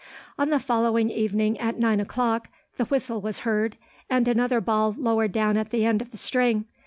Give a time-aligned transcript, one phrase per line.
[0.39, 3.77] On the following evening at nine o'clock the whistle was heard,
[4.09, 6.65] and another ball lowered down at the end of the string.